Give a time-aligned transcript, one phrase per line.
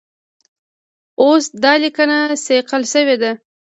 [1.21, 3.31] اوس دا لیکنه صیقل شوې ده.